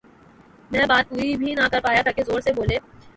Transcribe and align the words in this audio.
میں 0.71 0.85
بات 0.89 1.09
پوری 1.09 1.35
بھی 1.37 1.53
نہ 1.55 1.67
کرپا 1.71 1.93
یا 1.93 2.01
تھا 2.01 2.11
کہ 2.11 2.23
زور 2.23 2.41
سے 2.41 2.53
بولے 2.53 2.77